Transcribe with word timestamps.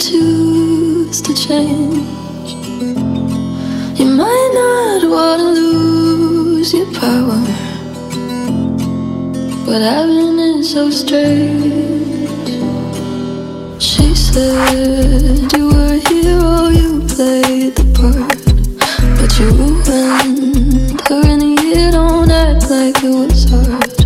choose 0.00 1.20
to 1.20 1.34
change. 1.34 2.08
You 3.98 4.06
might 4.06 4.50
not 4.54 5.10
wanna 5.10 5.50
lose 5.60 6.72
your 6.72 6.86
power, 6.94 7.38
but 9.66 9.82
heaven 9.82 10.38
is 10.38 10.72
so 10.72 10.88
strange. 10.90 12.48
She 13.78 14.14
said 14.14 15.52
you 15.52 15.68
were 15.68 15.92
a 15.92 16.08
hero, 16.08 16.68
you 16.68 17.02
played 17.06 17.76
the 17.76 17.84
part, 17.98 18.40
but 19.20 19.30
you 19.38 19.50
ruined 19.50 19.86
her 21.08 21.20
in 21.28 21.38
the 21.40 21.62
year. 21.62 21.90
Don't 21.92 22.30
act 22.30 22.70
like 22.70 23.04
it 23.04 23.14
was 23.20 23.44
hard, 23.50 24.00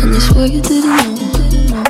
and 0.00 0.14
this 0.14 0.30
way, 0.30 0.46
you 0.46 0.62
didn't 0.62 1.20
know. 1.68 1.84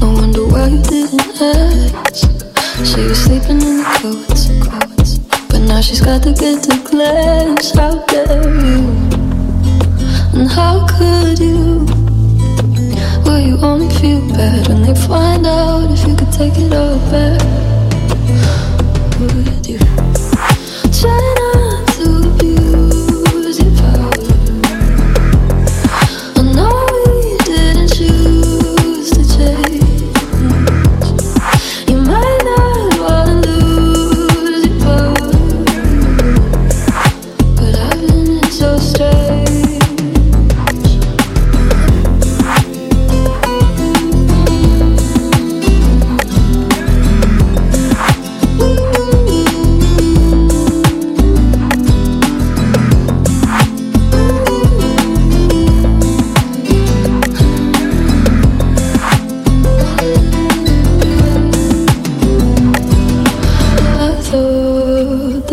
I 0.00 0.04
wonder 0.14 0.46
why 0.46 0.68
you 0.68 0.82
didn't 0.82 1.42
ask. 1.42 2.41
She 2.84 3.00
was 3.04 3.22
sleeping 3.22 3.62
in 3.62 3.78
the 3.78 3.84
coats, 4.00 4.48
coats. 4.66 5.18
But 5.48 5.60
now 5.60 5.80
she's 5.80 6.00
got 6.00 6.22
to 6.24 6.32
get 6.32 6.64
to 6.64 6.76
class. 6.84 7.70
How 7.74 8.04
dare 8.06 8.42
you? 8.42 8.78
And 10.34 10.50
how 10.50 10.86
could 10.88 11.38
you? 11.38 11.86
Will 13.24 13.38
you 13.38 13.56
only 13.58 13.88
feel 14.00 14.20
bad 14.30 14.66
when 14.66 14.82
they 14.82 14.94
find 15.06 15.46
out 15.46 15.90
if 15.92 16.06
you 16.06 16.16
could 16.16 16.32
take 16.32 16.54
it 16.56 16.72
all 16.72 16.98
back? 17.10 17.40
Would 19.20 19.61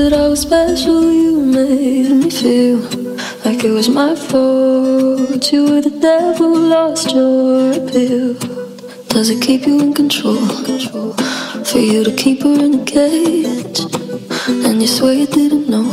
but 0.10 0.30
was 0.30 0.42
special 0.42 1.12
you 1.12 1.40
made 1.40 2.10
me 2.10 2.30
feel. 2.30 2.80
Like 3.46 3.64
it 3.64 3.72
was 3.72 3.90
my 3.90 4.16
fault. 4.16 5.52
You 5.52 5.64
were 5.70 5.82
the 5.82 5.96
devil, 6.02 6.58
lost 6.58 7.12
your 7.12 7.74
appeal. 7.74 8.34
Does 9.10 9.30
it 9.30 9.42
keep 9.42 9.68
you 9.68 9.80
in 9.80 9.94
control? 9.94 10.46
For 11.66 11.80
you 11.80 12.04
to 12.04 12.14
keep 12.16 12.42
her 12.44 12.54
in 12.54 12.82
a 12.82 12.86
cage. 12.86 13.82
And 14.66 14.82
you 14.82 14.88
swear 14.88 15.14
you 15.14 15.28
didn't 15.28 15.70
know. 15.70 15.88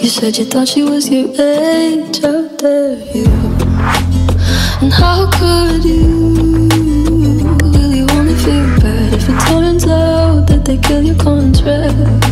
You 0.00 0.08
said 0.08 0.38
you 0.38 0.44
thought 0.44 0.68
she 0.68 0.82
was 0.82 1.08
your 1.08 1.28
age. 1.40 2.20
How 2.20 2.46
dare 2.56 2.98
you? 3.16 3.26
And 4.82 4.92
how 4.92 5.28
could 5.38 5.84
you? 5.84 6.68
Will 7.72 7.94
you 8.00 8.06
only 8.10 8.36
feel 8.44 8.68
bad 8.78 9.12
if 9.14 9.28
it 9.28 9.40
turns 9.48 9.86
out 9.86 10.46
that 10.48 10.64
they 10.64 10.76
kill 10.76 11.02
your 11.02 11.16
contract? 11.16 12.25